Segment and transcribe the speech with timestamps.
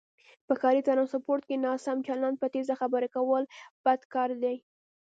[0.47, 3.43] په ښاری ټرانسپورټ کې ناسم چلند، په تیزه خبرې کول
[3.85, 4.55] بد کاردی